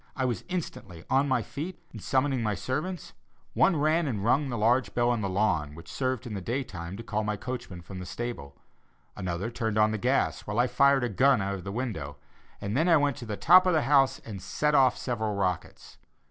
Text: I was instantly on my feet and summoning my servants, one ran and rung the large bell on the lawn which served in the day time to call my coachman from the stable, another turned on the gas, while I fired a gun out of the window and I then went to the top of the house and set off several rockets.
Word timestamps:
I 0.15 0.25
was 0.25 0.43
instantly 0.47 1.03
on 1.11 1.27
my 1.27 1.43
feet 1.43 1.77
and 1.91 2.01
summoning 2.01 2.41
my 2.41 2.55
servants, 2.55 3.13
one 3.53 3.75
ran 3.75 4.07
and 4.07 4.23
rung 4.25 4.49
the 4.49 4.57
large 4.57 4.95
bell 4.95 5.11
on 5.11 5.21
the 5.21 5.29
lawn 5.29 5.75
which 5.75 5.91
served 5.91 6.25
in 6.25 6.33
the 6.33 6.41
day 6.41 6.63
time 6.63 6.97
to 6.97 7.03
call 7.03 7.23
my 7.23 7.35
coachman 7.37 7.83
from 7.83 7.99
the 7.99 8.05
stable, 8.07 8.57
another 9.15 9.51
turned 9.51 9.77
on 9.77 9.91
the 9.91 9.99
gas, 9.99 10.47
while 10.47 10.57
I 10.57 10.65
fired 10.65 11.03
a 11.03 11.07
gun 11.09 11.39
out 11.39 11.53
of 11.53 11.63
the 11.63 11.71
window 11.71 12.17
and 12.59 12.71
I 12.79 12.83
then 12.83 12.99
went 12.99 13.15
to 13.17 13.27
the 13.27 13.37
top 13.37 13.67
of 13.67 13.73
the 13.73 13.83
house 13.83 14.17
and 14.25 14.41
set 14.41 14.73
off 14.73 14.97
several 14.97 15.35
rockets. 15.35 15.99